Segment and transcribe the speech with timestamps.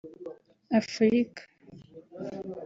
[0.79, 1.41] Afurika